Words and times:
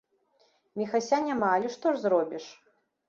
Міхася 0.81 1.19
няма, 1.27 1.49
але 1.59 1.67
што 1.77 1.87
ж 1.97 2.03
зробіш? 2.07 2.45